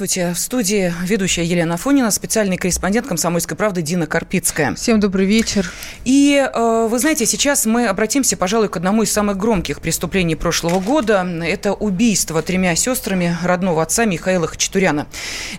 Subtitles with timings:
[0.00, 0.32] здравствуйте.
[0.32, 4.74] В студии ведущая Елена Фонина, специальный корреспондент «Комсомольской правды» Дина Карпицкая.
[4.74, 5.70] Всем добрый вечер.
[6.06, 10.80] И э, вы знаете, сейчас мы обратимся, пожалуй, к одному из самых громких преступлений прошлого
[10.80, 11.26] года.
[11.44, 15.06] Это убийство тремя сестрами родного отца Михаила Хачатуряна.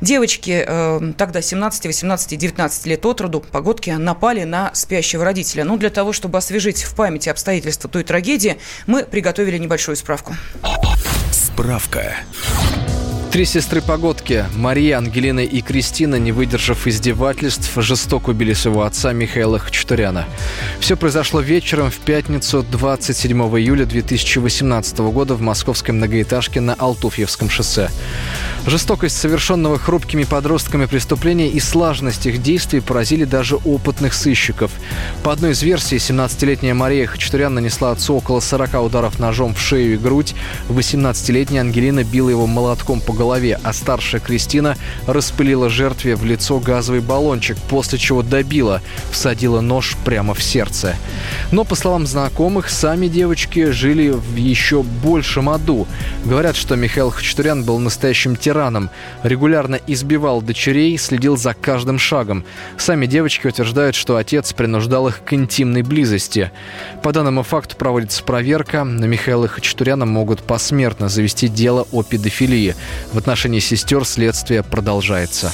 [0.02, 5.66] Девочки э, тогда 17, 18, 19 лет от роду, погодки, напали на спящего родителя.
[5.66, 10.36] Ну, для того, чтобы освежить в памяти обстоятельства той трагедии, мы приготовили небольшую справку.
[11.32, 12.16] Справка.
[13.32, 20.26] Три сестры-погодки, Мария, Ангелина и Кристина, не выдержав издевательств, жестоко убили своего отца Михаила Хачатуряна.
[20.82, 27.90] Все произошло вечером в пятницу 27 июля 2018 года в московской многоэтажке на Алтуфьевском шоссе.
[28.68, 34.72] Жестокость совершенного хрупкими подростками преступления и слаженность их действий поразили даже опытных сыщиков.
[35.24, 39.96] По одной из версий, 17-летняя Мария Хачатурян нанесла отцу около 40 ударов ножом в шею
[39.96, 40.36] и грудь.
[40.70, 47.02] 18-летняя Ангелина била его молотком по голове, а старшая Кристина распылила жертве в лицо газовый
[47.02, 50.96] баллончик, после чего добила, всадила нож прямо в сердце.
[51.52, 55.88] Но, по словам знакомых, сами девочки жили в еще большем аду.
[56.26, 58.90] Говорят, что Михаил Хачатурян был настоящим тираном,
[59.24, 62.44] регулярно избивал дочерей, следил за каждым шагом.
[62.78, 66.52] Сами девочки утверждают, что отец принуждал их к интимной близости.
[67.02, 68.84] По данному факту проводится проверка.
[68.84, 72.76] На Михаила Хачатуряна могут посмертно завести дело о педофилии.
[73.14, 75.54] В отношении сестер следствие продолжается.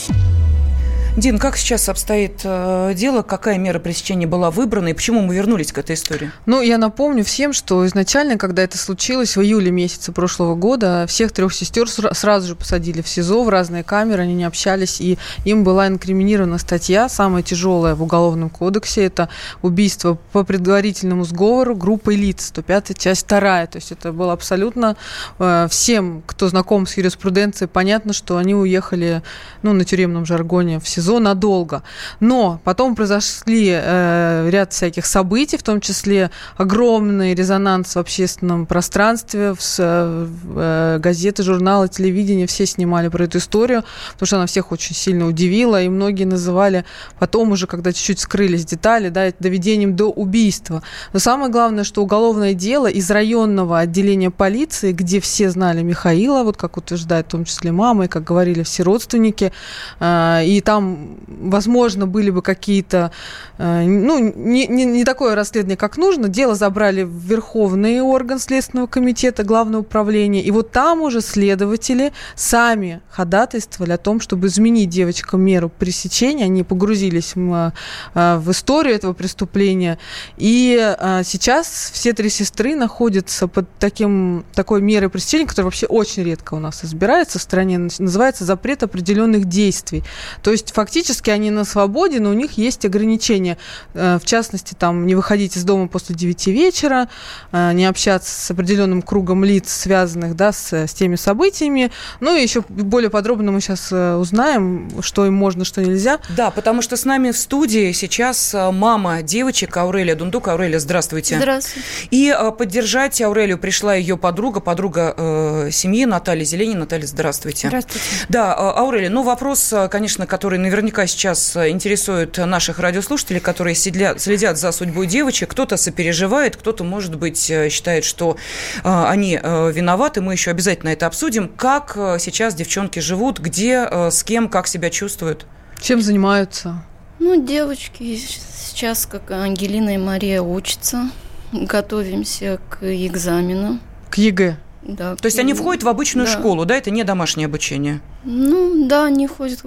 [1.18, 3.24] Дин, как сейчас обстоит э, дело?
[3.24, 6.32] Какая мера пресечения была выбрана и почему мы вернулись к этой истории?
[6.46, 11.32] Ну, я напомню всем, что изначально, когда это случилось в июле месяце прошлого года, всех
[11.32, 15.64] трех сестер сразу же посадили в СИЗО, в разные камеры, они не общались, и им
[15.64, 19.28] была инкриминирована статья, самая тяжелая в Уголовном кодексе, это
[19.64, 23.66] убийство по предварительному сговору группой лиц, 105 часть 2.
[23.66, 24.96] То есть это было абсолютно
[25.40, 29.24] э, всем, кто знаком с юриспруденцией, понятно, что они уехали
[29.64, 31.84] ну, на тюремном жаргоне в СИЗО СИЗО надолго.
[32.20, 39.54] Но потом произошли э, ряд всяких событий, в том числе огромный резонанс в общественном пространстве,
[39.54, 44.72] в, в э, газеты, журналы, телевидение, все снимали про эту историю, потому что она всех
[44.72, 46.84] очень сильно удивила, и многие называли
[47.20, 50.84] потом уже, когда чуть-чуть скрылись детали, да, доведением до убийства.
[51.14, 56.58] Но самое главное, что уголовное дело из районного отделения полиции, где все знали Михаила, вот
[56.58, 59.54] как утверждает в том числе мама, и как говорили все родственники,
[60.00, 60.97] э, и там
[61.28, 63.12] возможно, были бы какие-то,
[63.58, 66.28] э, ну, не, не, не такое расследование, как нужно.
[66.28, 70.44] Дело забрали в Верховный орган Следственного комитета, Главное управление.
[70.44, 76.46] И вот там уже следователи сами ходатайствовали о том, чтобы изменить девочкам меру пресечения.
[76.46, 77.74] Они погрузились в,
[78.14, 80.00] э, в историю этого преступления.
[80.38, 86.24] И э, сейчас все три сестры находятся под таким, такой мерой пресечения, которая вообще очень
[86.24, 90.04] редко у нас избирается в стране, называется запрет определенных действий.
[90.42, 90.87] То есть фактически
[91.32, 93.58] они на свободе, но у них есть ограничения.
[93.94, 97.10] Э, в частности, там, не выходить из дома после 9 вечера,
[97.52, 101.92] э, не общаться с определенным кругом лиц, связанных да, с, с теми событиями.
[102.20, 106.20] Ну и еще более подробно мы сейчас э, узнаем, что им можно, что нельзя.
[106.30, 110.48] Да, потому что с нами в студии сейчас мама девочек Аурелия Дундук.
[110.48, 111.38] Аурелия, здравствуйте.
[111.38, 111.88] Здравствуйте.
[112.12, 116.82] И поддержать Аурелию пришла ее подруга, подруга э, семьи Наталья Зеленина.
[116.82, 117.68] Наталья, здравствуйте.
[117.68, 118.06] Здравствуйте.
[118.30, 124.58] Да, Аурелия, ну вопрос, конечно, который наверняка сейчас э, интересует наших радиослушателей, которые следят, следят
[124.58, 125.52] за судьбой девочек.
[125.52, 128.38] Кто-то сопереживает, кто-то, может быть, э, считает, что
[128.84, 130.22] э, они виноваты.
[130.22, 131.50] Мы еще обязательно это обсудим.
[131.50, 135.46] Как сейчас девчонки живут, где, с кем, как себя чувствуют?
[135.80, 136.84] Чем занимаются?
[137.20, 141.10] Ну, девочки сейчас, как Ангелина и Мария, учатся.
[141.52, 143.80] Готовимся к экзамену.
[144.10, 144.58] К ЕГЭ?
[144.84, 145.16] Да.
[145.16, 146.34] То есть они входят в обычную да.
[146.34, 146.76] школу, да?
[146.76, 148.02] Это не домашнее обучение?
[148.24, 149.62] Ну, да, они ходят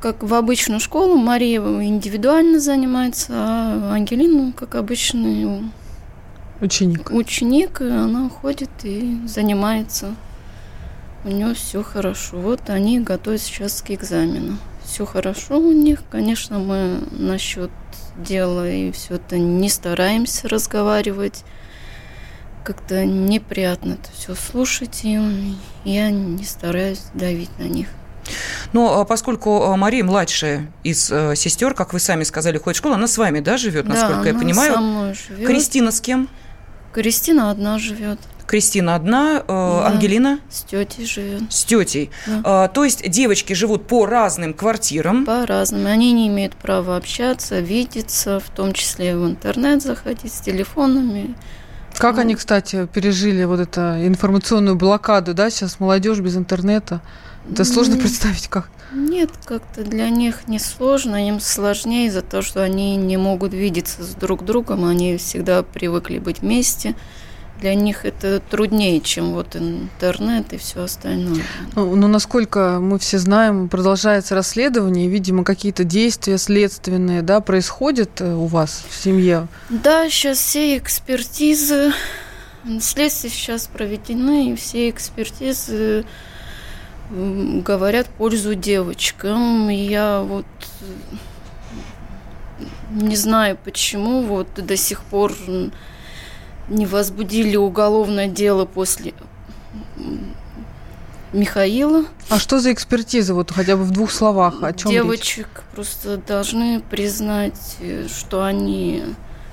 [0.00, 1.16] как в обычную школу.
[1.16, 5.70] Мария индивидуально занимается, а Ангелина, как обычный
[6.60, 7.10] ученик.
[7.10, 10.14] Ученик, и она ходит и занимается.
[11.24, 12.38] У нее все хорошо.
[12.38, 14.56] Вот они готовят сейчас к экзамену.
[14.84, 16.02] Все хорошо у них.
[16.10, 17.70] Конечно, мы насчет
[18.16, 21.44] дела и все это не стараемся разговаривать.
[22.64, 25.18] Как-то неприятно это все слушать, и
[25.84, 27.88] я не стараюсь давить на них.
[28.72, 32.78] Но а, поскольку а, Мария младшая из э, сестер, как вы сами сказали, ходит в
[32.78, 34.74] школу, она с вами, да, живет, насколько да, я понимаю?
[34.74, 35.46] Со мной живет.
[35.46, 36.28] Кристина с кем?
[36.92, 38.18] Кристина одна живет.
[38.46, 39.86] Кристина одна, э, да.
[39.86, 40.40] Ангелина?
[40.50, 41.42] С тетей живет.
[41.52, 42.10] С тетей.
[42.26, 42.40] Да.
[42.44, 45.24] А, то есть девочки живут по разным квартирам?
[45.24, 45.86] По разным.
[45.86, 51.36] Они не имеют права общаться, видеться, в том числе в интернет заходить с телефонами.
[51.96, 52.22] Как ну.
[52.22, 57.02] они, кстати, пережили вот эту информационную блокаду, да, сейчас молодежь без интернета?
[57.52, 58.68] Это сложно представить как.
[58.92, 64.02] Нет, как-то для них не сложно, им сложнее из-за того, что они не могут видеться
[64.02, 66.94] с друг другом, они всегда привыкли быть вместе.
[67.60, 71.42] Для них это труднее, чем вот интернет и все остальное.
[71.76, 78.22] Ну, ну, насколько мы все знаем, продолжается расследование, и, видимо, какие-то действия следственные, да, происходят
[78.22, 79.46] э, у вас в семье?
[79.68, 81.92] Да, сейчас все экспертизы,
[82.80, 86.06] следствие сейчас проведены, и все экспертизы
[87.10, 89.68] говорят пользу девочкам.
[89.68, 90.46] Я вот
[92.90, 95.32] не знаю почему, вот до сих пор
[96.68, 99.12] не возбудили уголовное дело после
[101.32, 102.04] Михаила.
[102.28, 105.64] А что за экспертиза, вот хотя бы в двух словах, о чем Девочек речь?
[105.72, 107.76] просто должны признать,
[108.08, 109.04] что они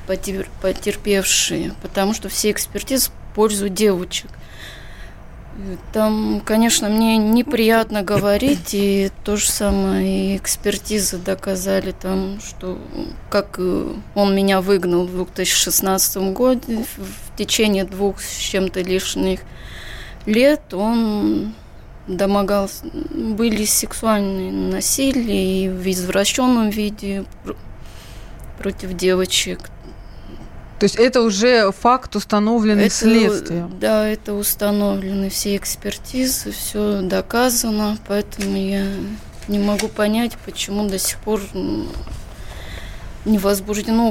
[0.08, 4.32] потерпевшие, потому что все экспертизы в пользу девочек.
[5.92, 12.78] Там, конечно, мне неприятно говорить, и то же самое и экспертизы доказали там, что
[13.32, 19.40] как э, он меня выгнал в 2016 году, в течение двух с чем-то лишних
[20.28, 21.56] лет он
[22.08, 27.26] домогался, были сексуальные насилия и в извращенном виде
[28.60, 29.60] против девочек.
[30.80, 33.72] То есть это уже факт, установленный это, следствием?
[33.80, 38.86] Да, это установлены все экспертизы, все доказано, поэтому я
[39.48, 41.42] не могу понять, почему до сих пор
[43.26, 44.08] не возбуждено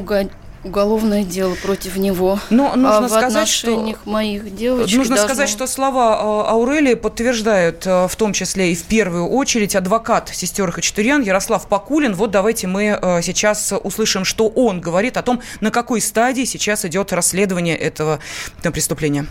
[0.66, 2.38] уголовное дело против него.
[2.50, 5.34] Но нужно а сказать, что моих девочек нужно должно...
[5.34, 10.28] сказать, что слова а, Аурелии подтверждают а, в том числе и в первую очередь адвокат
[10.28, 12.14] сестер Хачатурян Ярослав Покулин.
[12.14, 16.84] Вот давайте мы а, сейчас услышим, что он говорит о том, на какой стадии сейчас
[16.84, 18.18] идет расследование этого
[18.62, 19.26] преступления.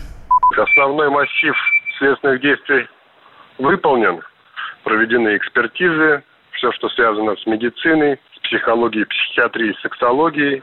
[0.56, 1.54] Основной массив
[1.98, 2.88] следственных действий
[3.58, 4.20] выполнен,
[4.84, 6.22] проведены экспертизы,
[6.52, 10.62] все, что связано с медициной, с психологией, психиатрией, сексологией,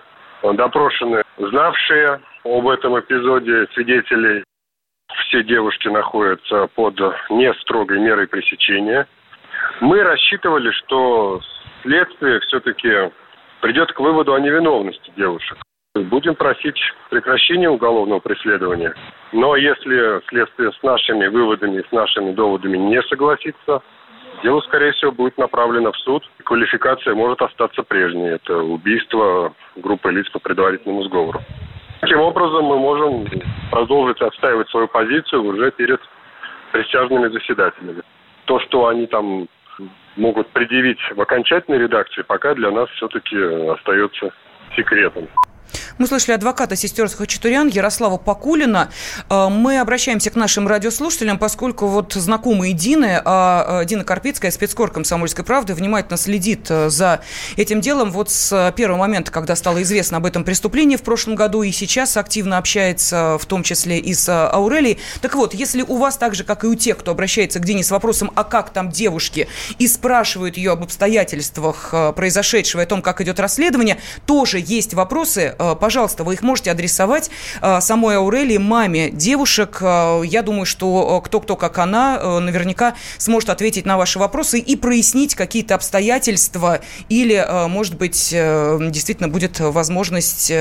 [0.52, 4.44] допрошены знавшие об этом эпизоде свидетелей.
[5.28, 7.00] Все девушки находятся под
[7.30, 9.08] не строгой мерой пресечения.
[9.80, 11.40] Мы рассчитывали, что
[11.84, 13.12] следствие все-таки
[13.62, 15.58] придет к выводу о невиновности девушек.
[15.96, 16.80] Будем просить
[17.12, 18.96] прекращения уголовного преследования.
[19.32, 23.82] Но если следствие с нашими выводами, с нашими доводами не согласится,
[24.44, 26.30] Дело, скорее всего, будет направлено в суд.
[26.44, 28.28] Квалификация может остаться прежней.
[28.28, 31.42] Это убийство группы лиц по предварительному сговору.
[32.02, 33.26] Таким образом, мы можем
[33.72, 36.02] продолжить отстаивать свою позицию уже перед
[36.74, 38.02] присяжными заседателями.
[38.44, 39.48] То, что они там
[40.18, 43.38] могут предъявить в окончательной редакции, пока для нас все-таки
[43.72, 44.32] остается
[44.76, 45.30] секретом.
[46.00, 48.90] Мы слышали адвоката сестер Хачатурян Ярослава Покулина.
[49.30, 54.90] Э, мы обращаемся к нашим радиослушателям, поскольку вот знакомые Дины, а э, Дина Карпицкая, спецкор
[54.90, 57.22] комсомольской правды, внимательно следит э, за
[57.58, 61.62] этим делом вот с первого момента, когда стало известно об этом преступлении в прошлом году,
[61.62, 64.98] и сейчас активно общается, в том числе и с Аурелией.
[65.22, 67.84] Так вот, если у вас так же, как и у тех, кто обращается к Дине
[67.84, 69.48] с вопросом, а как там девушки,
[69.78, 75.56] и спрашивают ее об обстоятельствах произошедшего, и о том, как идет расследование, тоже есть вопросы,
[75.84, 77.30] пожалуйста, вы их можете адресовать
[77.62, 79.80] э, самой Аурелии, маме девушек.
[79.82, 84.78] Э, я думаю, что э, кто-кто, как она, наверняка сможет ответить на ваши вопросы и
[84.78, 90.54] прояснить какие-то обстоятельства или, может быть, действительно будет возможность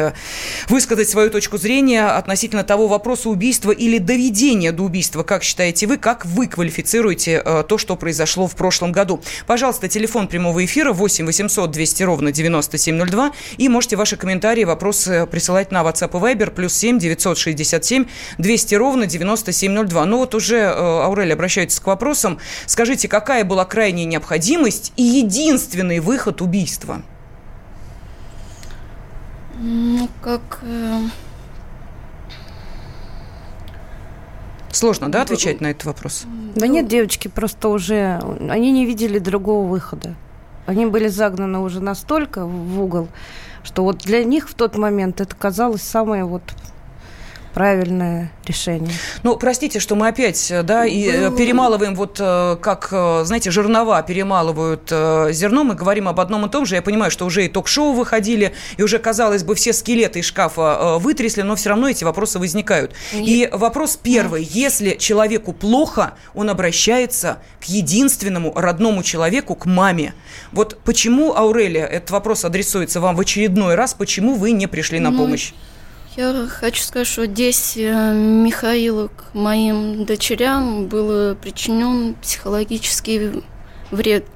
[0.69, 5.23] высказать свою точку зрения относительно того вопроса убийства или доведения до убийства.
[5.23, 9.23] Как считаете вы, как вы квалифицируете то, что произошло в прошлом году?
[9.47, 15.71] Пожалуйста, телефон прямого эфира 8 800 200 ровно 9702 и можете ваши комментарии, вопросы присылать
[15.71, 18.07] на WhatsApp и Viber, плюс 7 967
[18.39, 20.05] 200 ровно 9702.
[20.05, 22.39] Ну вот уже, э, Аурель, обращается к вопросам.
[22.67, 27.03] Скажите, какая была крайняя необходимость и единственный выход убийства?
[29.59, 30.61] Ну, как...
[30.63, 31.01] Э...
[34.73, 36.25] Сложно, да, отвечать на этот вопрос?
[36.57, 38.21] Да нет, девочки просто уже...
[38.49, 40.17] Они не видели другого выхода.
[40.67, 43.09] Они были загнаны уже настолько в угол,
[43.65, 46.43] что вот для них в тот момент это казалось самое вот
[47.53, 48.93] правильное решение.
[49.23, 52.89] Ну, простите, что мы опять, э, да, и э, перемалываем вот э, как,
[53.25, 56.75] знаете, жернова перемалывают зерно, мы говорим об одном и том же.
[56.75, 60.99] Я понимаю, что уже и ток-шоу выходили, и уже, казалось бы, все скелеты из шкафа
[60.99, 62.93] вытрясли, но все равно эти вопросы возникают.
[63.13, 63.27] Нет.
[63.27, 64.45] И вопрос первый.
[64.45, 70.15] Если человеку плохо, он обращается к единственному родному человеку, к маме.
[70.53, 75.11] Вот почему, Аурелия, этот вопрос адресуется вам в очередной раз, почему вы не пришли на
[75.11, 75.53] ну, помощь?
[76.15, 83.43] Я хочу сказать, что здесь Михаилу к моим дочерям был причинен психологический
[83.91, 84.27] вред.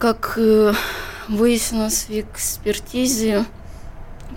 [0.00, 0.72] Как э,
[1.28, 3.44] выяснилось в экспертизе,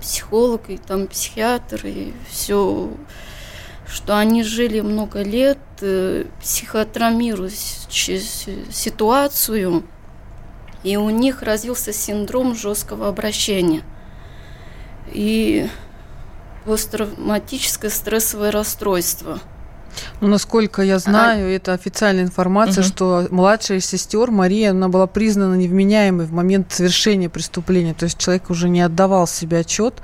[0.02, 2.92] психолог и там психиатр и все,
[3.88, 7.50] что они жили много лет, э, психотравмируя
[8.70, 9.84] ситуацию,
[10.84, 13.82] и у них развился синдром жесткого обращения.
[15.12, 15.68] И
[16.66, 19.40] посттравматическое стрессовое расстройство.
[20.22, 21.50] Ну, насколько я знаю, а...
[21.50, 22.88] это официальная информация, угу.
[22.88, 27.94] что младшая сестер Мария, она была признана невменяемой в момент совершения преступления.
[27.94, 29.96] То есть человек уже не отдавал себе отчет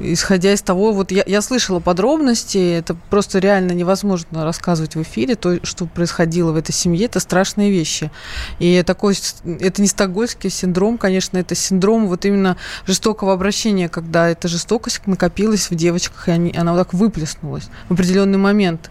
[0.00, 5.36] исходя из того, вот я, я слышала подробности, это просто реально невозможно рассказывать в эфире,
[5.36, 8.10] то, что происходило в этой семье, это страшные вещи.
[8.58, 14.48] И такой, это не стокгольмский синдром, конечно, это синдром вот именно жестокого обращения, когда эта
[14.48, 18.90] жестокость накопилась в девочках, и они, она вот так выплеснулась в определенный момент.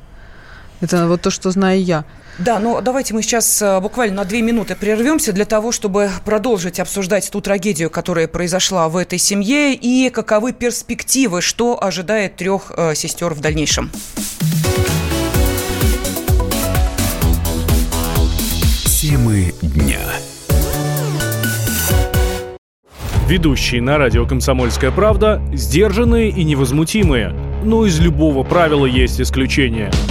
[0.81, 2.05] Это вот то, что знаю я.
[2.39, 6.79] Да, но давайте мы сейчас э, буквально на две минуты прервемся для того, чтобы продолжить
[6.79, 12.95] обсуждать ту трагедию, которая произошла в этой семье, и каковы перспективы, что ожидает трех э,
[12.95, 13.91] сестер в дальнейшем.
[18.85, 19.99] Темы дня.
[23.27, 27.29] Ведущие на радио «Комсомольская правда» сдержанные и невозмутимые.
[27.63, 29.91] Но из любого правила есть исключение–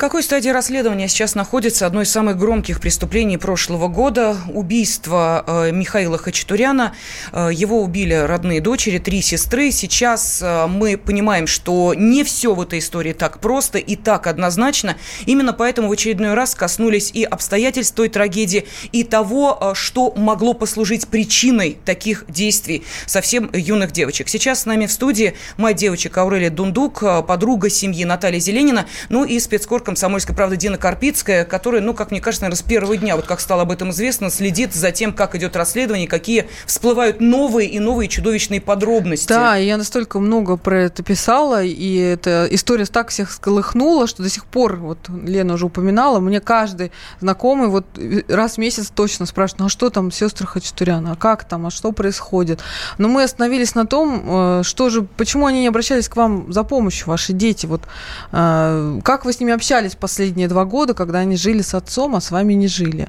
[0.00, 6.16] Какой стадии расследования сейчас находится одно из самых громких преступлений прошлого года– убийство э, Михаила
[6.16, 6.94] Хачатуряна.
[7.32, 9.70] Э, его убили родные дочери, три сестры.
[9.70, 14.96] Сейчас э, мы понимаем, что не все в этой истории так просто и так однозначно.
[15.26, 21.08] Именно поэтому в очередной раз коснулись и обстоятельств той трагедии, и того, что могло послужить
[21.08, 24.30] причиной таких действий совсем юных девочек.
[24.30, 29.38] Сейчас с нами в студии мать девочек Аурелия Дундук, подруга семьи Наталья Зеленина, ну и
[29.38, 33.16] спецкор репортер «Комсомольской правды» Дина Карпицкая, которая, ну, как мне кажется, наверное, с первого дня,
[33.16, 37.68] вот как стало об этом известно, следит за тем, как идет расследование, какие всплывают новые
[37.68, 39.28] и новые чудовищные подробности.
[39.28, 44.28] Да, я настолько много про это писала, и эта история так всех сколыхнула, что до
[44.28, 47.86] сих пор, вот Лена уже упоминала, мне каждый знакомый вот
[48.28, 51.70] раз в месяц точно спрашивает, ну, а что там сестры Хачатуряна, а как там, а
[51.70, 52.60] что происходит?
[52.98, 56.62] Но мы остановились на том, э, что же, почему они не обращались к вам за
[56.62, 57.82] помощью, ваши дети, вот
[58.30, 62.14] э, как вы с ними общались, общались последние два года, когда они жили с отцом,
[62.14, 63.08] а с вами не жили?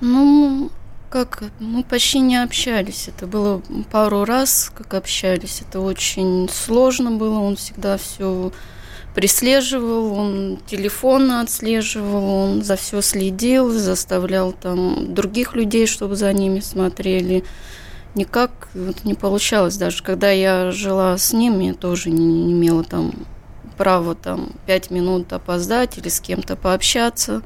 [0.00, 0.70] Ну,
[1.10, 3.08] как, мы почти не общались.
[3.08, 5.62] Это было пару раз, как общались.
[5.62, 7.38] Это очень сложно было.
[7.38, 8.50] Он всегда все
[9.14, 16.58] преслеживал, он телефонно отслеживал, он за все следил, заставлял там других людей, чтобы за ними
[16.58, 17.44] смотрели.
[18.16, 19.76] Никак вот не получалось.
[19.76, 23.12] Даже когда я жила с ним, я тоже не, не имела там
[23.76, 27.42] право там пять минут опоздать или с кем-то пообщаться.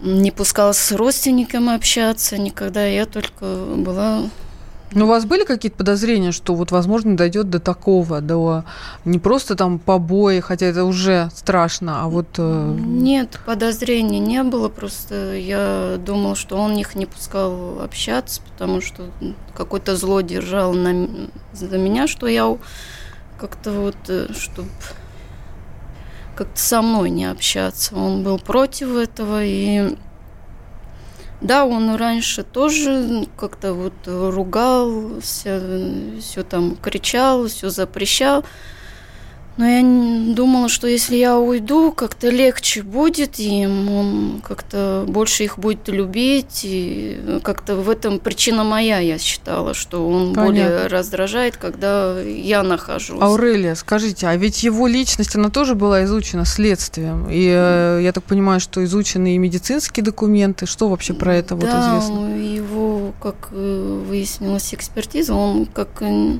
[0.00, 2.84] Не пускалась с родственниками общаться никогда.
[2.86, 3.44] Я только
[3.76, 4.24] была
[4.94, 8.64] ну, у вас были какие-то подозрения, что вот, возможно, дойдет до такого, до
[9.04, 12.26] не просто там побои, хотя это уже страшно, а вот...
[12.36, 18.80] Э, Нет, подозрений не было, просто я думала, что он их не пускал общаться, потому
[18.80, 19.04] что
[19.54, 21.08] какой-то зло держал на,
[21.52, 22.54] за меня, что я
[23.38, 24.68] как-то вот, э, чтобы
[26.36, 27.96] как-то со мной не общаться.
[27.96, 29.96] Он был против этого, и
[31.40, 35.60] да, он раньше тоже как-то вот ругался,
[36.20, 38.44] все там кричал, все запрещал.
[39.58, 39.82] Но я
[40.34, 46.60] думала, что если я уйду, как-то легче будет им, он как-то больше их будет любить,
[46.62, 50.44] и как-то в этом причина моя, я считала, что он Понятно.
[50.44, 53.20] более раздражает, когда я нахожусь.
[53.20, 58.24] Аурелия, скажите, а ведь его личность, она тоже была изучена следствием, и э, я так
[58.24, 62.36] понимаю, что изучены и медицинские документы, что вообще про это вот да, известно?
[62.38, 66.38] его, как э, выяснилось, экспертиза, он как э,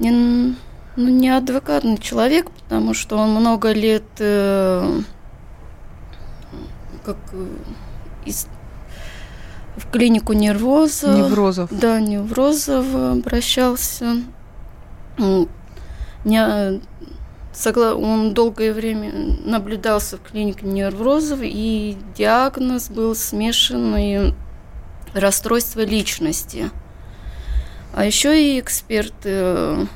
[0.00, 0.56] не
[0.96, 5.00] ну, не адвокатный человек, потому что он много лет э,
[7.04, 7.46] как э,
[8.24, 8.46] из,
[9.76, 11.14] в клинику невроза.
[11.14, 11.70] Неврозов.
[11.70, 14.16] Да, неврозов обращался.
[16.24, 16.80] Не,
[17.94, 19.12] он долгое время
[19.44, 24.34] наблюдался в клинике неврозов, и диагноз был смешанный
[25.14, 26.70] расстройство личности.
[27.94, 29.88] А еще и эксперты,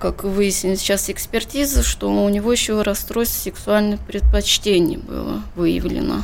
[0.00, 6.22] как выяснилось сейчас экспертиза, что у него еще расстройство сексуальных предпочтений было выявлено.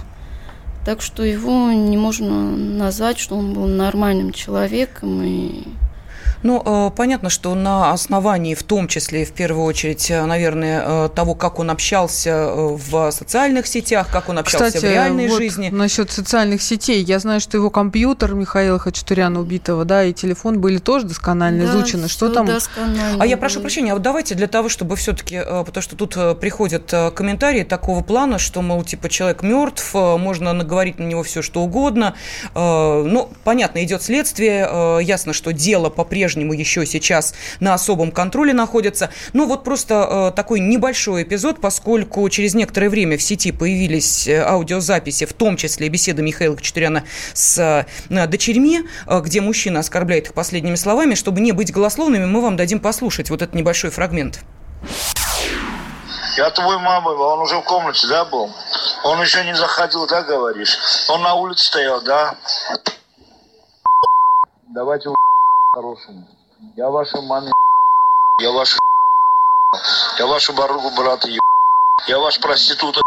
[0.84, 5.64] Так что его не можно назвать, что он был нормальным человеком и
[6.42, 11.09] ну, э, понятно, что на основании, в том числе, в первую очередь, э, наверное, э,
[11.14, 15.68] того, как он общался в социальных сетях, как он общался Кстати, в реальной вот жизни.
[15.68, 17.02] насчет социальных сетей.
[17.02, 21.73] Я знаю, что его компьютер Михаила Хачатуряна убитого, да, и телефон были тоже досконально да,
[21.73, 22.09] изучены.
[22.09, 22.49] Что там?
[23.18, 26.92] А я прошу прощения, а вот давайте для того, чтобы все-таки, потому что тут приходят
[27.14, 32.14] комментарии такого плана, что, мол, типа, человек мертв, можно наговорить на него все, что угодно.
[32.54, 39.10] Ну, понятно, идет следствие, ясно, что дело по-прежнему по-прежнему еще сейчас на особом контроле находятся.
[39.32, 44.40] Но вот просто э, такой небольшой эпизод, поскольку через некоторое время в сети появились э,
[44.40, 47.02] аудиозаписи, в том числе беседы Михаила Кочетуряна
[47.34, 47.58] с
[48.08, 51.14] э, дочерьми, где мужчина оскорбляет их последними словами.
[51.14, 54.40] Чтобы не быть голословными, мы вам дадим послушать вот этот небольшой фрагмент.
[56.37, 58.50] Я твой мама, он уже в комнате, да, был?
[59.02, 60.78] Он еще не заходил, да, говоришь?
[61.08, 62.37] Он на улице стоял, да?
[64.68, 65.10] Давайте
[65.72, 66.26] хорошему.
[66.76, 67.52] Я ваша маме
[68.40, 68.78] я ваша
[70.18, 71.28] я вашу баругу брата
[72.06, 73.02] я ваш проститута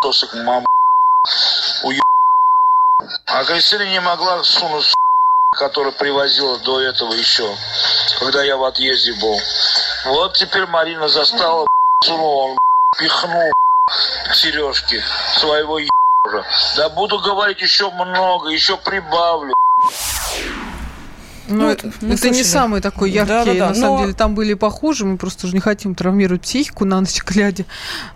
[0.00, 0.66] тосик мама
[1.84, 2.02] уеб.
[3.26, 4.94] А Кристина не могла сунуть
[5.58, 7.48] которая привозила до этого еще,
[8.18, 9.38] когда я в отъезде был.
[10.06, 11.64] Вот теперь Марина застала,
[12.02, 12.56] сунула,
[12.98, 13.52] пихнул
[14.32, 15.00] сережки
[15.38, 16.44] своего ебра.
[16.76, 19.54] Да буду говорить еще много, еще прибавлю.
[21.48, 23.74] Ну, это, это не самый такой яркий, да, да, да, на но...
[23.74, 27.66] самом деле, там были похуже, мы просто уже не хотим травмировать психику на ночь глядя.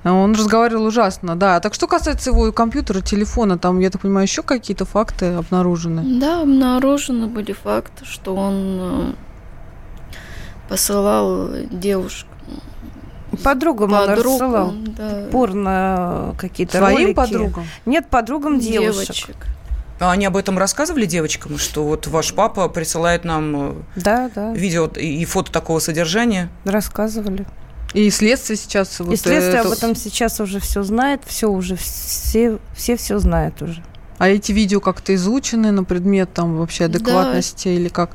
[0.05, 1.61] Он разговаривал ужасно, да.
[1.61, 6.21] Так что касается его компьютера, телефона, там, я так понимаю, еще какие-то факты обнаружены?
[6.21, 9.13] Да, обнаружены были факты, что он э,
[10.69, 12.29] посылал девушку
[13.43, 15.29] Подругам, подругам он рассылал да.
[15.31, 17.15] порно какие-то Своим ролики.
[17.17, 17.65] подругам?
[17.85, 19.15] Нет, подругам девушек.
[19.15, 19.37] девочек.
[20.01, 24.53] А они об этом рассказывали девочкам, что вот ваш папа присылает нам э, да, да.
[24.53, 26.51] видео и фото такого содержания?
[26.65, 27.47] Рассказывали.
[27.95, 29.01] И следствие сейчас...
[29.01, 29.69] И вот следствие это...
[29.69, 33.83] об этом сейчас уже все знает, все уже, все, все все знают уже.
[34.19, 37.75] А эти видео как-то изучены на предмет там вообще адекватности да.
[37.75, 38.11] или как?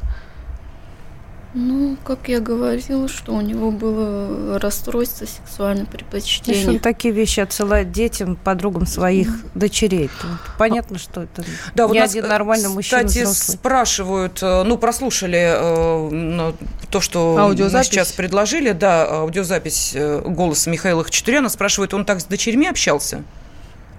[1.56, 6.58] Ну, как я говорила, что у него было расстройство сексуального предпочтения.
[6.60, 9.50] Если он такие вещи отсылает детям, подругам своих mm.
[9.54, 11.44] дочерей, то понятно, что это
[11.76, 13.58] да, не вот один нормальный мужчина Кстати, взрослый.
[13.58, 16.54] спрашивают, э, ну, прослушали э,
[16.90, 22.26] то, что мы сейчас предложили, да, аудиозапись э, голоса Михаила Хачатуряна, спрашивают, он так с
[22.26, 23.24] дочерьми общался?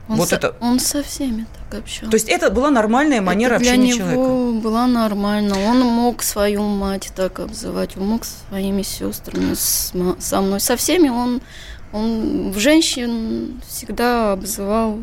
[0.08, 0.54] Он, вот со, это...
[0.60, 2.10] он со всеми так общался.
[2.10, 4.22] То есть это была нормальная манера это общения человека?
[4.22, 5.54] Для него была нормально.
[5.66, 10.60] Он мог свою мать так обзывать, он мог своими сестрами, с, со мной.
[10.60, 11.40] Со всеми он,
[11.92, 14.98] он в женщин всегда обзывал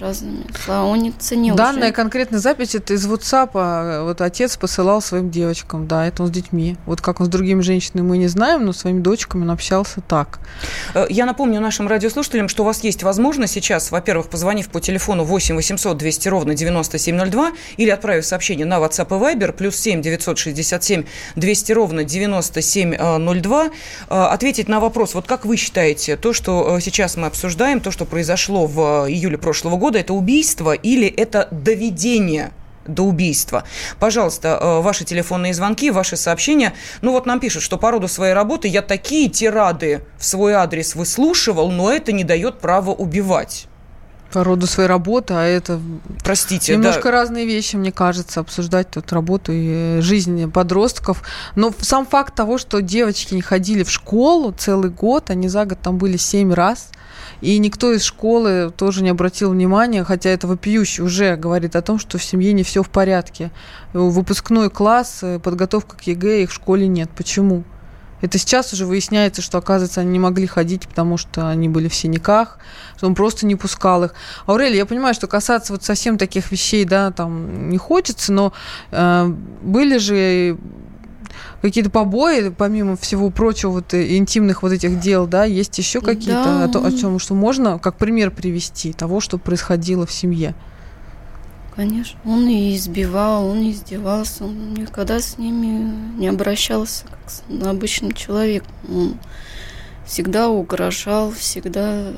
[0.00, 0.44] разными.
[0.68, 1.54] А он не ценил.
[1.54, 1.92] Данная уже.
[1.92, 3.50] конкретная запись это из WhatsApp.
[3.54, 6.76] А, вот отец посылал своим девочкам, да, это он с детьми.
[6.86, 10.40] Вот как он с другими женщинами мы не знаем, но своими дочками он общался так.
[10.94, 15.24] Э, я напомню нашим радиослушателям, что у вас есть возможность сейчас, во-первых, позвонив по телефону
[15.24, 21.04] 8 800 200 ровно 9702 или отправив сообщение на WhatsApp и Viber плюс 7 967
[21.36, 23.68] 200 ровно 9702, э,
[24.08, 28.04] ответить на вопрос, вот как вы считаете, то, что э, сейчас мы обсуждаем, то, что
[28.04, 32.52] произошло в июле прошлого года, года это убийство или это доведение
[32.86, 33.64] до убийства.
[33.98, 36.74] Пожалуйста, э, ваши телефонные звонки, ваши сообщения.
[37.02, 40.94] Ну вот нам пишут, что по роду своей работы я такие тирады в свой адрес
[40.94, 43.66] выслушивал, но это не дает права убивать.
[44.32, 45.80] По роду своей работы, а это...
[46.22, 47.10] Простите, Немножко да.
[47.10, 51.22] разные вещи, мне кажется, обсуждать тут работу и жизнь подростков.
[51.56, 55.78] Но сам факт того, что девочки не ходили в школу целый год, они за год
[55.80, 56.90] там были семь раз–
[57.40, 61.98] и никто из школы тоже не обратил внимания, хотя это вопиюще уже говорит о том,
[61.98, 63.50] что в семье не все в порядке.
[63.92, 67.10] Выпускной класс, э, подготовка к ЕГЭ их в школе нет.
[67.16, 67.64] Почему?
[68.20, 71.94] Это сейчас уже выясняется, что, оказывается, они не могли ходить, потому что они были в
[71.94, 72.58] синяках,
[72.96, 74.14] что он просто не пускал их.
[74.46, 78.52] Аурелия, я понимаю, что касаться вот совсем таких вещей, да, там не хочется, но
[78.90, 79.26] э,
[79.62, 80.58] были же
[81.62, 86.68] какие-то побои, помимо всего прочего, вот э, интимных вот этих дел, да, есть еще какие-то
[86.72, 86.80] да.
[86.80, 90.54] о, о чем, что можно как пример привести того, что происходило в семье?
[91.74, 92.18] Конечно.
[92.24, 94.44] Он и избивал, он и издевался.
[94.44, 98.72] Он никогда с ними не обращался как с обычным человеком.
[98.88, 99.18] Он
[100.04, 102.12] всегда угрожал, всегда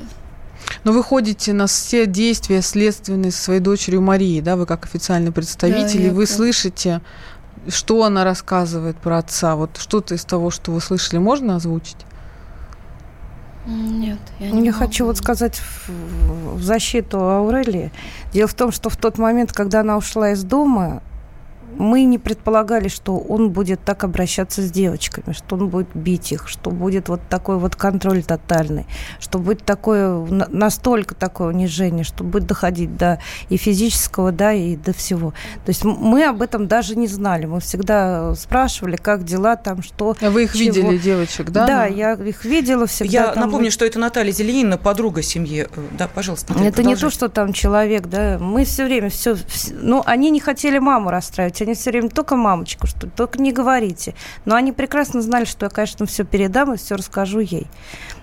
[0.84, 5.32] но вы ходите на все действия следственные со своей дочерью Марией, да, вы как официальный
[5.32, 6.34] представитель, да, и вы так.
[6.34, 7.00] слышите,
[7.68, 9.54] что она рассказывает про отца.
[9.56, 11.98] Вот что-то из того, что вы слышали, можно озвучить?
[13.66, 14.84] Нет, я не Я могу.
[14.84, 17.92] хочу вот сказать в, в защиту Аурелии.
[18.32, 21.02] Дело в том, что в тот момент, когда она ушла из дома,
[21.78, 26.48] мы не предполагали, что он будет так обращаться с девочками, что он будет бить их,
[26.48, 28.86] что будет вот такой вот контроль тотальный,
[29.20, 34.92] что будет такое, настолько такое унижение, что будет доходить до и физического, да, и до
[34.92, 35.32] всего.
[35.64, 37.46] То есть мы об этом даже не знали.
[37.46, 40.16] Мы всегда спрашивали, как дела там, что...
[40.20, 40.64] А вы их чего.
[40.64, 41.66] видели, девочек, да?
[41.66, 41.96] Да, ну?
[41.96, 43.12] я их видела всегда.
[43.12, 43.46] Я там...
[43.46, 45.66] напомню, что это Наталья Зеленина, подруга семьи.
[45.74, 46.52] Э, да, пожалуйста.
[46.52, 48.38] Наталья, это не то, что там человек, да.
[48.40, 49.36] Мы все время все...
[49.70, 54.14] Ну, они не хотели маму расстраивать, они все время только мамочку, что только не говорите.
[54.44, 57.66] Но они прекрасно знали, что я, конечно, все передам и все расскажу ей.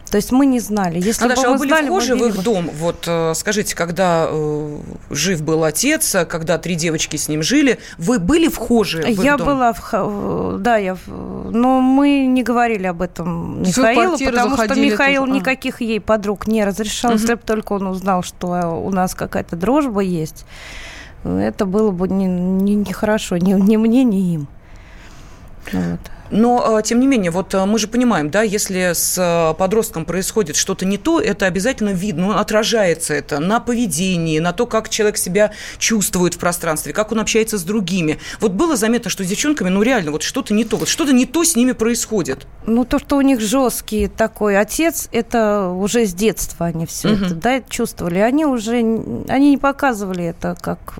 [0.09, 0.99] То есть мы не знали.
[0.99, 2.41] Если Наташа, бы а вы были знали, вхожи в их бы...
[2.41, 2.69] дом?
[2.73, 4.79] Вот э, скажите, когда э,
[5.11, 9.23] жив был отец, а когда три девочки с ним жили, вы были вхожи в их
[9.23, 9.47] я дом?
[9.47, 15.39] была, в, да, я, но мы не говорили об этом Михаилу, потому что Михаил тоже.
[15.39, 17.19] никаких ей подруг не разрешал, угу.
[17.19, 20.45] если бы только он узнал, что у нас какая-то дружба есть
[21.23, 24.47] это было бы нехорошо не, не, не мне, ни им.
[25.71, 25.99] Вот.
[26.31, 30.05] Но, а, тем не менее, вот а, мы же понимаем, да, если с а, подростком
[30.05, 34.89] происходит что-то не то, это обязательно видно, ну, отражается это на поведении, на то, как
[34.89, 38.19] человек себя чувствует в пространстве, как он общается с другими.
[38.39, 41.25] Вот было заметно, что с девчонками, ну, реально, вот что-то не то, вот что-то не
[41.25, 42.45] то с ними происходит.
[42.65, 47.25] Ну, то, что у них жесткий такой отец, это уже с детства они все угу.
[47.25, 48.19] это, да, чувствовали.
[48.19, 50.99] Они уже, они не показывали это как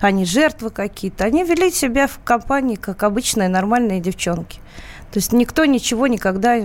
[0.00, 1.24] они жертвы какие-то.
[1.24, 4.60] Они вели себя в компании, как обычные нормальные девчонки.
[5.12, 6.60] То есть никто ничего никогда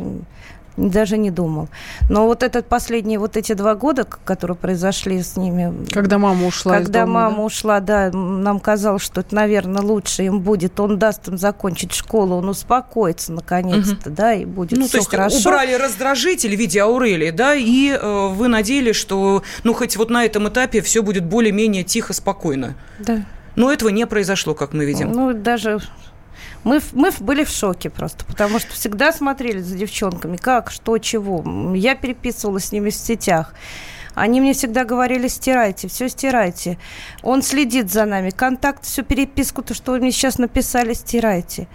[0.78, 1.70] даже не думал.
[2.10, 5.74] Но вот этот последние вот эти два года, которые произошли с ними...
[5.92, 7.44] Когда мама ушла Когда дома, мама да?
[7.44, 10.80] ушла, да, нам казалось, что это, наверное, лучше им будет.
[10.80, 14.16] Он даст им закончить школу, он успокоится наконец-то, угу.
[14.16, 15.38] да, и будет ну, все то есть хорошо.
[15.38, 20.26] убрали раздражитель в виде Аурелии, да, и э, вы надеялись, что, ну, хоть вот на
[20.26, 22.76] этом этапе все будет более-менее тихо, спокойно.
[23.00, 23.26] Да.
[23.56, 25.12] Но этого не произошло, как мы видим.
[25.14, 25.80] Ну, даже
[26.66, 31.44] мы, мы были в шоке просто, потому что всегда смотрели за девчонками, как, что, чего.
[31.76, 33.54] Я переписывалась с ними в сетях.
[34.16, 36.80] Они мне всегда говорили, стирайте, все стирайте.
[37.22, 38.32] Он следит за нами.
[38.32, 41.68] Контакт, всю переписку, то, что вы мне сейчас написали, стирайте.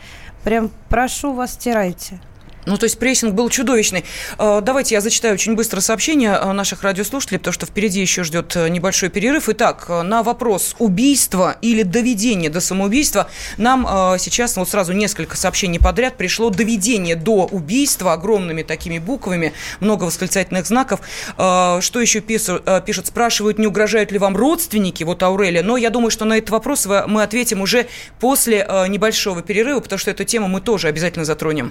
[0.42, 2.18] Прям прошу вас, стирайте.
[2.66, 4.04] Ну, то есть прессинг был чудовищный.
[4.38, 8.54] Э, давайте я зачитаю очень быстро сообщение э, наших радиослушателей, потому что впереди еще ждет
[8.54, 9.48] э, небольшой перерыв.
[9.48, 13.86] Итак, на вопрос убийства или доведения до самоубийства нам
[14.18, 16.50] сейчас вот сразу несколько сообщений подряд пришло.
[16.50, 21.00] Доведение до убийства огромными такими буквами, много восклицательных знаков.
[21.36, 23.06] Что еще пишут?
[23.06, 25.62] Спрашивают, не угрожают ли вам родственники, вот Аурелия.
[25.62, 27.86] Но я думаю, что на этот вопрос мы ответим уже
[28.18, 31.70] после небольшого перерыва, потому что эту тему мы тоже обязательно затронем.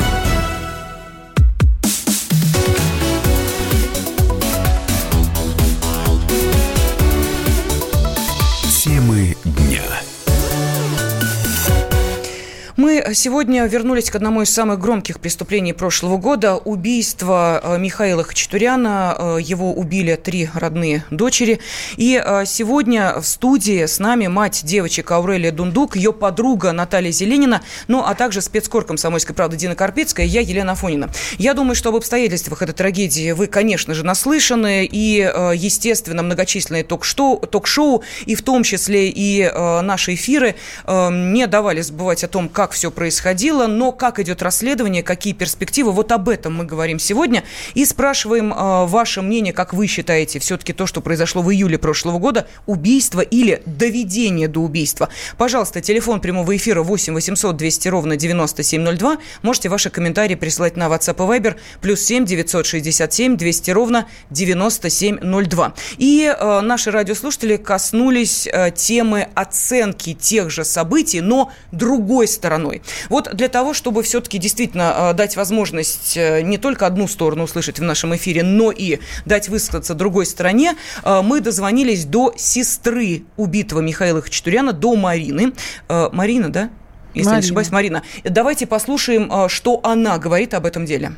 [13.13, 16.55] Сегодня вернулись к одному из самых громких преступлений прошлого года.
[16.55, 19.15] Убийство э, Михаила Хачатуряна.
[19.17, 21.59] Э, его убили три родные дочери.
[21.97, 27.61] И э, сегодня в студии с нами мать девочек Аурелия Дундук, ее подруга Наталья Зеленина,
[27.87, 31.09] ну а также спецкор комсомольской правды Дина Карпицкая я, Елена Афонина.
[31.37, 34.85] Я думаю, что об обстоятельствах этой трагедии вы, конечно же, наслышаны.
[34.85, 35.17] И,
[35.55, 40.55] естественно, многочисленные ток-шоу, ток-шоу и в том числе и наши эфиры
[40.87, 46.11] не давали забывать о том, как все происходило, но как идет расследование, какие перспективы, вот
[46.11, 50.85] об этом мы говорим сегодня и спрашиваем э, ваше мнение, как вы считаете, все-таки то,
[50.85, 55.09] что произошло в июле прошлого года, убийство или доведение до убийства.
[55.39, 59.17] Пожалуйста, телефон прямого эфира 8 800 200 ровно 9702.
[59.41, 65.73] Можете ваши комментарии присылать на WhatsApp и Viber плюс 7 967 200 ровно 9702.
[65.97, 72.83] И э, наши радиослушатели коснулись э, темы оценки тех же событий, но другой стороной.
[73.09, 78.15] Вот для того, чтобы все-таки действительно дать возможность не только одну сторону услышать в нашем
[78.15, 80.73] эфире, но и дать высказаться другой стороне,
[81.05, 85.53] мы дозвонились до сестры убитого Михаила Хачатуряна, до Марины.
[85.89, 86.69] Марина, да?
[87.13, 87.41] Если Марина.
[87.41, 88.03] не ошибаюсь, Марина.
[88.23, 91.11] Давайте послушаем, что она говорит об этом деле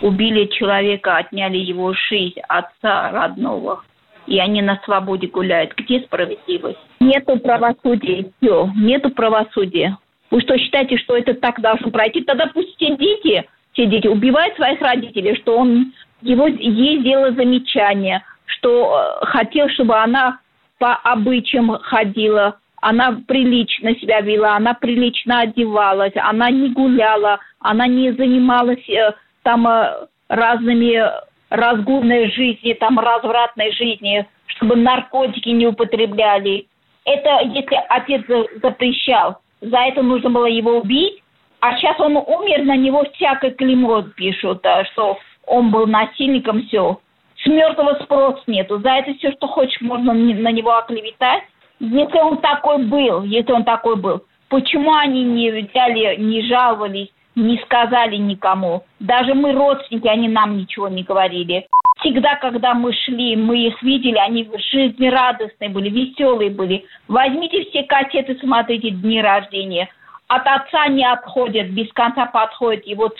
[0.00, 3.82] убили человека, отняли его жизнь, отца родного,
[4.28, 5.74] и они на свободе гуляют.
[5.76, 6.78] Где справедливость?
[7.00, 9.98] Нету правосудия, все, нету правосудия.
[10.30, 12.22] Вы что, считаете, что это так должно пройти?
[12.22, 18.22] Тогда пусть все дети, все дети убивают своих родителей, что он, его, ей сделал замечание,
[18.46, 20.40] что э, хотел, чтобы она
[20.78, 28.12] по обычаям ходила, она прилично себя вела, она прилично одевалась, она не гуляла, она не
[28.12, 29.12] занималась э,
[29.42, 31.02] там э, разными
[31.50, 36.66] разгульной жизни, там развратной жизни, чтобы наркотики не употребляли.
[37.04, 38.22] Это если отец
[38.62, 41.22] запрещал, за это нужно было его убить,
[41.60, 47.00] а сейчас он умер, на него всякое клеймо пишут, э, что он был насильником, все.
[47.42, 48.78] С мертвого спрос нету.
[48.80, 51.42] За это все, что хочешь, можно на него оклеветать.
[51.80, 57.58] Если он такой был, если он такой был, почему они не взяли, не жаловались, не
[57.58, 58.84] сказали никому.
[59.00, 61.66] Даже мы родственники, они нам ничего не говорили.
[62.00, 66.84] Всегда, когда мы шли, мы их видели, они жизнерадостные были, веселые были.
[67.08, 69.88] Возьмите все кассеты, смотрите дни рождения.
[70.28, 73.10] От отца не отходят, без конца подходят, его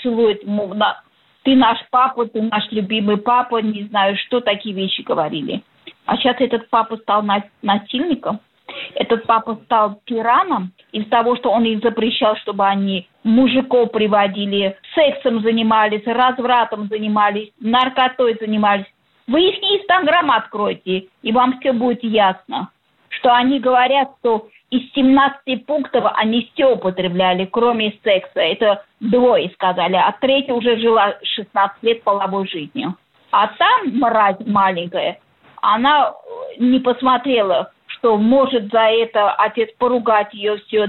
[0.75, 1.01] на...
[1.45, 5.63] Ты наш папа, ты наш любимый папа, не знаю, что такие вещи говорили.
[6.05, 7.25] А сейчас этот папа стал
[7.63, 8.41] насильником.
[8.95, 15.41] Этот папа стал тираном из того, что он их запрещал, чтобы они мужиков приводили, сексом
[15.41, 18.87] занимались, развратом занимались, наркотой занимались.
[19.27, 22.71] Вы их инстаграм откройте, и вам все будет ясно,
[23.11, 28.41] что они говорят, что из 17 пунктов они все употребляли, кроме секса.
[28.41, 32.97] Это двое сказали, а третья уже жила 16 лет половой жизнью.
[33.31, 35.21] А там мразь маленькая,
[35.61, 36.15] она
[36.59, 40.89] не посмотрела, что может за это отец поругать ее все.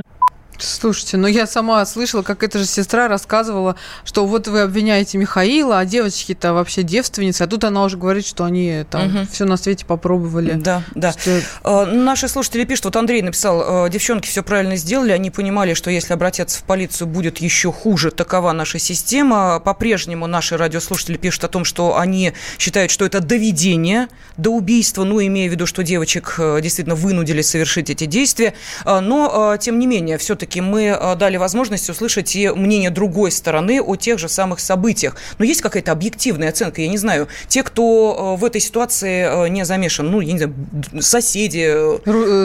[0.62, 5.80] Слушайте, ну я сама слышала, как эта же сестра рассказывала, что вот вы обвиняете Михаила,
[5.80, 9.28] а девочки-то вообще девственницы, а тут она уже говорит, что они там угу.
[9.32, 10.54] все на свете попробовали.
[10.54, 11.14] Да, да.
[11.14, 11.42] Что...
[11.64, 15.90] Э, наши слушатели пишут, вот Андрей написал, э, девчонки все правильно сделали, они понимали, что
[15.90, 19.60] если обратятся в полицию, будет еще хуже, такова наша система.
[19.60, 25.22] По-прежнему наши радиослушатели пишут о том, что они считают, что это доведение до убийства, ну,
[25.22, 28.54] имея в виду, что девочек э, действительно вынудили совершить эти действия.
[28.86, 33.82] Но, тем не менее, все-таки все-таки мы э, дали возможность услышать и мнение другой стороны
[33.82, 35.16] о тех же самых событиях.
[35.38, 39.50] Но есть какая-то объективная оценка, я не знаю, те, кто э, в этой ситуации э,
[39.50, 40.54] не замешан, ну, я не знаю,
[41.02, 41.70] соседи.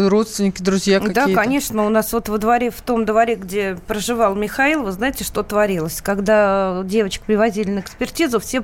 [0.09, 1.27] Родственники, друзья какие-то.
[1.29, 5.25] Да, конечно, у нас вот во дворе, в том дворе, где проживал Михаил, вы знаете,
[5.25, 6.01] что творилось?
[6.03, 8.63] Когда девочек привозили на экспертизу, все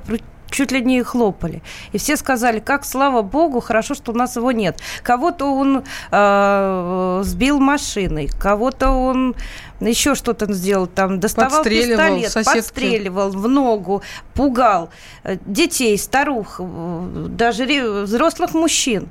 [0.51, 1.61] чуть ли не хлопали.
[1.93, 4.79] И все сказали, как слава богу, хорошо, что у нас его нет.
[5.03, 9.35] Кого-то он э, сбил машиной, кого-то он
[9.79, 12.57] еще что-то сделал, там доставал пистолет, соседки.
[12.57, 14.89] подстреливал в ногу, пугал
[15.23, 17.65] э, детей, старух, э, даже
[18.03, 19.09] взрослых мужчин.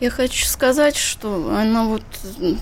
[0.00, 2.04] Я хочу сказать, что она вот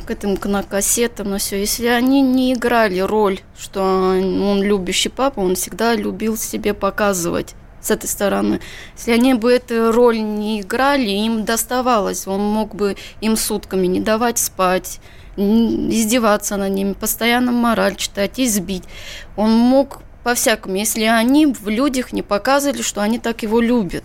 [0.07, 5.41] к этим на кассетам, на все, если они не играли роль, что он любящий папа,
[5.41, 7.55] он всегда любил себе показывать
[7.87, 8.61] с этой стороны.
[8.97, 12.27] Если они бы эту роль не играли, им доставалось.
[12.27, 15.01] Он мог бы им сутками не давать спать,
[15.37, 18.85] издеваться над ними, постоянно мораль читать, избить.
[19.37, 24.05] Он мог по-всякому, если они в людях не показывали, что они так его любят.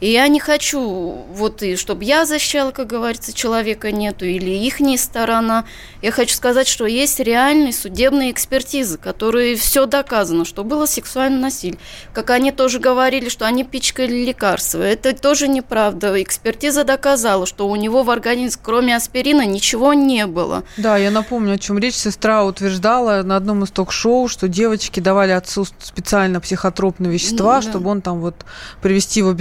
[0.00, 4.96] И я не хочу, вот и чтобы я защищала, как говорится, человека нету, или ихняя
[4.96, 5.64] сторона.
[6.02, 11.78] Я хочу сказать, что есть реальные судебные экспертизы, которые все доказано, что было сексуальное насилие.
[12.12, 14.82] Как они тоже говорили, что они пичкали лекарства.
[14.82, 16.22] Это тоже неправда.
[16.22, 20.62] Экспертиза доказала, что у него в организме, кроме аспирина, ничего не было.
[20.76, 21.96] Да, я напомню, о чем речь.
[21.96, 27.62] Сестра утверждала на одном из ток-шоу, что девочки давали отцу специально психотропные вещества, да.
[27.62, 28.36] чтобы он там вот
[28.80, 29.36] привести его в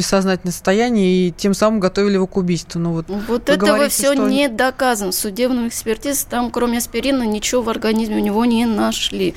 [0.47, 2.79] бессознательное бессознательном состоянии и тем самым готовили его к убийству.
[2.79, 4.27] Ну, вот вот этого говорите, все что...
[4.27, 5.11] не доказано.
[5.11, 9.35] Судебным экспертиз там, кроме аспирина, ничего в организме у него не нашли.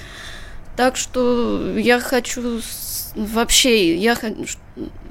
[0.77, 2.61] Так что я хочу
[3.15, 4.17] вообще, я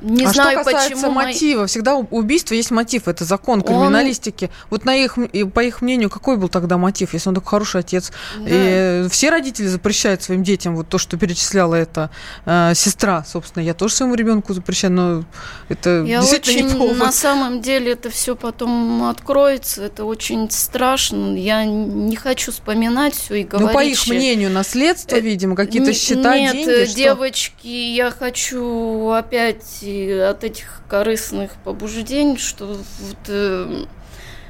[0.01, 4.45] Не а знаю, что касается почему мотива, всегда убийство есть мотив, это закон криминалистики.
[4.45, 4.51] Он...
[4.69, 5.17] Вот на их,
[5.53, 8.12] по их мнению, какой был тогда мотив, если он такой хороший отец?
[8.38, 8.45] Да.
[8.47, 12.09] И все родители запрещают своим детям вот то, что перечисляла эта
[12.45, 15.25] э, сестра, собственно, я тоже своему ребенку запрещаю, но
[15.67, 16.97] это я действительно очень, не повод.
[16.97, 21.35] На самом деле это все потом откроется, это очень страшно.
[21.35, 23.69] Я не хочу вспоминать все и говорить.
[23.69, 27.67] Ну, по их мнению, наследство, э, видимо, какие-то счета, Нет, деньги, девочки, что?
[27.67, 29.83] я хочу опять
[30.30, 33.86] от этих корыстных побуждений, что вот, э,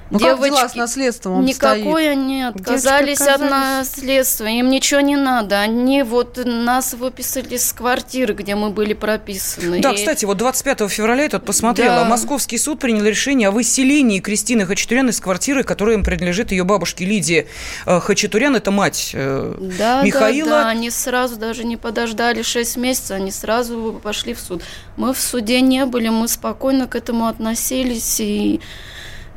[0.10, 2.10] ну, Девочки, как дела с наследством никакой стоит?
[2.10, 5.60] они отказались от наследства, им ничего не надо.
[5.60, 9.82] Они вот нас выписали с квартиры, где мы были прописаны.
[9.82, 9.96] Да, и...
[9.96, 12.06] кстати, вот 25 февраля я тут посмотрела, да.
[12.06, 17.06] Московский суд принял решение о выселении Кристины Хачатурян из квартиры, которая им принадлежит ее бабушке
[17.06, 17.48] Лидии
[17.86, 20.50] э, Хачатурян, это мать э, да, Михаила.
[20.50, 24.64] Да, да, они сразу даже не подождали 6 месяцев, они сразу пошли в суд.
[24.98, 28.60] Мы в суде не были, мы спокойно к этому относились и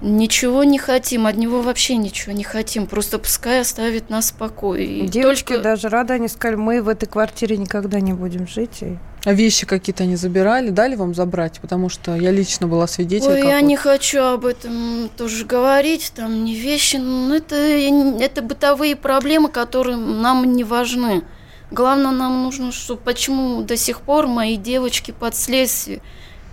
[0.02, 2.88] Ничего не хотим, от него вообще ничего не хотим.
[2.88, 5.06] Просто пускай оставит нас в покое.
[5.06, 5.62] Девочки только...
[5.62, 8.82] даже рады, они сказали, мы в этой квартире никогда не будем жить.
[8.82, 8.98] И...
[9.24, 11.60] А вещи какие-то они забирали, дали вам забрать?
[11.60, 13.34] Потому что я лично была свидетелем.
[13.34, 13.66] Ой, я вот...
[13.68, 19.96] не хочу об этом тоже говорить, там не вещи, но это, это бытовые проблемы, которые
[19.96, 21.22] нам не важны.
[21.70, 26.02] Главное, нам нужно, что почему до сих пор мои девочки под следствием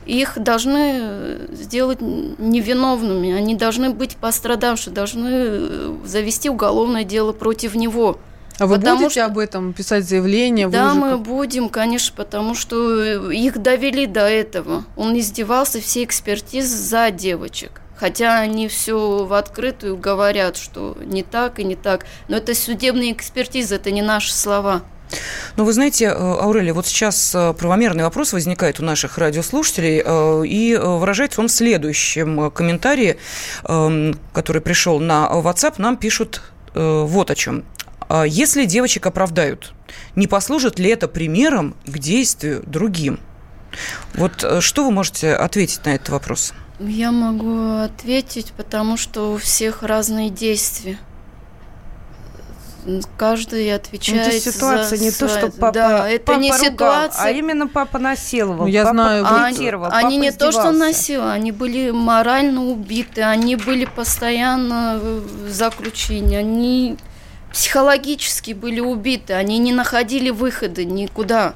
[0.05, 8.19] их должны сделать невиновными, они должны быть пострадавшими, должны э, завести уголовное дело против него.
[8.59, 9.25] А вы потому будете что...
[9.25, 10.67] об этом писать заявление?
[10.67, 14.83] Да, мы будем, конечно, потому что их довели до этого.
[14.97, 17.81] Он издевался все экспертизы за девочек.
[17.95, 22.05] Хотя они все в открытую говорят, что не так и не так.
[22.29, 24.83] Но это судебная экспертиза, это не наши слова.
[25.55, 30.43] Ну, вы знаете, э, Аурелия, вот сейчас э, правомерный вопрос возникает у наших радиослушателей, э,
[30.45, 33.17] и выражается он в следующем комментарии,
[33.63, 36.41] эм, который пришел на WhatsApp, нам пишут
[36.75, 37.63] вот о чем.
[38.07, 39.73] «А если девочек оправдают,
[40.15, 43.19] не послужит ли это примером к действию другим?
[44.13, 46.53] Вот что вы можете ответить на этот вопрос?
[46.79, 50.99] Я могу ответить, потому что у всех разные действия
[53.17, 56.65] каждый отвечает ну, это ситуация за не то, что папа, да, это папа не ругал,
[56.65, 58.65] ситуация, а именно папа насиловал.
[58.65, 63.21] Ну, я папа знаю, они, папа они не то, что насиловали, они были морально убиты,
[63.21, 66.97] они были постоянно в заключении, они
[67.51, 71.55] психологически были убиты, они не находили выхода никуда.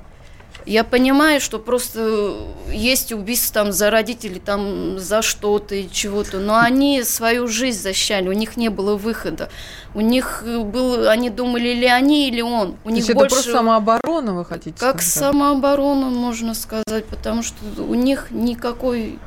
[0.66, 2.36] Я понимаю, что просто
[2.72, 8.30] есть убийство там за родителей, там за что-то и чего-то, но они свою жизнь защищали,
[8.30, 9.50] у них не было выхода.
[9.94, 12.76] У них был, они думали, или они, или он.
[12.84, 13.26] У То них есть больше...
[13.26, 15.34] это просто самооборона, вы хотите Как сказать?
[15.34, 19.20] самооборона, можно сказать, потому что у них никакой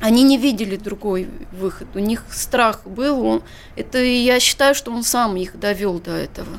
[0.00, 1.88] они не видели другой выход.
[1.94, 3.24] У них страх был.
[3.24, 3.42] Он,
[3.74, 6.58] это я считаю, что он сам их довел до этого.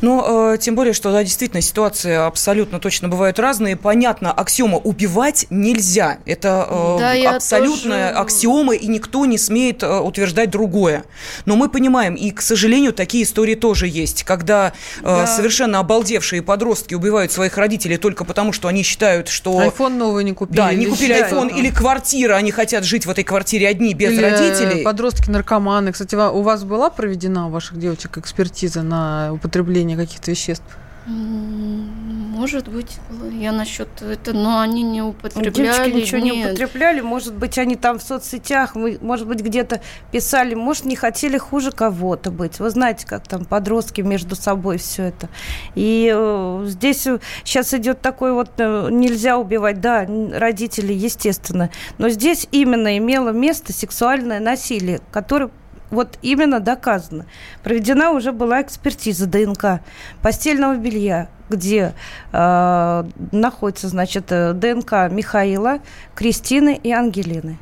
[0.00, 3.76] Но э, тем более, что да, действительно ситуации абсолютно точно бывают разные.
[3.76, 6.18] Понятно, аксиома убивать нельзя.
[6.24, 8.20] Это э, да, абсолютная тоже...
[8.20, 11.04] аксиома, и никто не смеет э, утверждать другое.
[11.46, 15.26] Но мы понимаем, и, к сожалению, такие истории тоже есть, когда э, да.
[15.26, 19.58] совершенно обалдевшие подростки убивают своих родителей только потому, что они считают, что...
[19.58, 20.56] Айфон новый не купили.
[20.56, 24.22] Да, не купили айфон, или квартира, они хотят жить в этой квартире одни, без или
[24.22, 24.82] родителей.
[24.82, 25.92] подростки-наркоманы.
[25.92, 30.64] Кстати, у вас была проведена у ваших девочек экспертиза на употребление каких-то веществ?
[31.08, 32.98] Может быть,
[33.32, 35.50] я насчет этого, но они не употребляли.
[35.50, 36.34] Девочки ничего нет.
[36.34, 39.80] не употребляли, может быть, они там в соцсетях, может быть, где-то
[40.12, 42.60] писали, может, не хотели хуже кого-то быть.
[42.60, 45.30] Вы знаете, как там подростки между собой все это.
[45.74, 47.06] И э, здесь
[47.42, 53.72] сейчас идет такой вот, э, нельзя убивать, да, родители, естественно, но здесь именно имело место
[53.72, 55.50] сексуальное насилие, которое
[55.90, 57.26] вот именно доказано.
[57.62, 59.80] Проведена уже была экспертиза ДНК
[60.22, 61.94] постельного белья, где
[62.32, 65.78] э, находится, значит, ДНК Михаила,
[66.14, 67.58] Кристины и Ангелины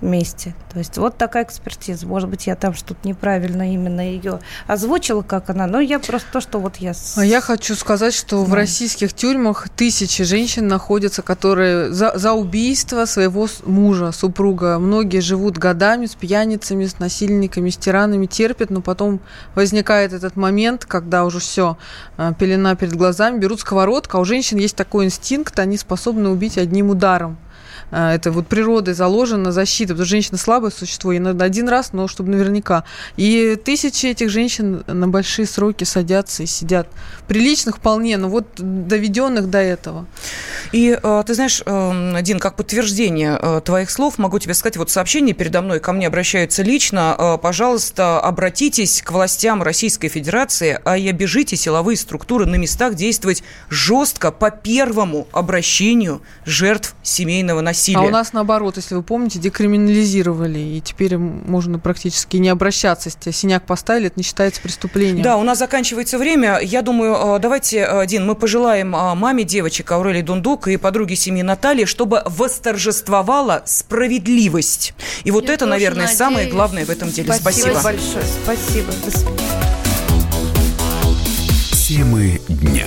[0.00, 0.54] вместе.
[0.72, 2.06] То есть вот такая экспертиза.
[2.06, 6.40] Может быть, я там что-то неправильно именно ее озвучила, как она, но я просто то,
[6.40, 6.92] что вот я...
[7.16, 8.50] А я хочу сказать, что Знаю.
[8.50, 14.78] в российских тюрьмах тысячи женщин находятся, которые за, за убийство своего мужа, супруга.
[14.78, 19.20] Многие живут годами с пьяницами, с насильниками, с тиранами, терпят, но потом
[19.54, 21.78] возникает этот момент, когда уже все,
[22.18, 26.58] э, пелена перед глазами, берут сковородку, а у женщин есть такой инстинкт, они способны убить
[26.58, 27.38] одним ударом.
[27.90, 31.92] А, это вот природой заложена защита, потому что женщина слабое существо, и надо один раз,
[31.92, 32.84] но чтобы наверняка.
[33.16, 36.88] И тысячи этих женщин на большие сроки садятся и сидят.
[37.28, 40.06] Приличных вполне, но вот доведенных до этого.
[40.72, 44.90] И э, ты знаешь, э, Дин, как подтверждение э, твоих слов, могу тебе сказать, вот
[44.90, 47.38] сообщение передо мной ко мне обращаются лично.
[47.42, 54.32] Пожалуйста, обратитесь к властям Российской Федерации, а и обижите силовые структуры на местах действовать жестко
[54.32, 57.75] по первому обращению жертв семейного насилия.
[57.94, 63.30] А у нас наоборот, если вы помните, декриминализировали, и теперь можно практически не обращаться, если
[63.30, 65.22] синяк поставили, это не считается преступлением.
[65.22, 66.58] Да, у нас заканчивается время.
[66.62, 72.22] Я думаю, давайте, Дин, мы пожелаем маме девочек Аурелии Дундук и подруге семьи Натальи, чтобы
[72.26, 74.94] восторжествовала справедливость.
[75.24, 76.18] И вот Я это, наверное, надеюсь.
[76.18, 77.32] самое главное в этом деле.
[77.32, 77.78] Спасибо.
[77.78, 78.24] Спасибо большое.
[78.44, 78.92] Спасибо.
[81.72, 82.86] Темы дня.